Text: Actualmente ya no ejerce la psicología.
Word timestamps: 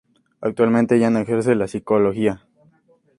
Actualmente 0.41 0.97
ya 0.99 1.11
no 1.11 1.19
ejerce 1.19 1.53
la 1.53 1.67
psicología. 1.67 2.43